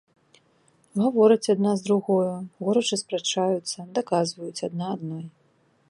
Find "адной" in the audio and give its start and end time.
4.97-5.25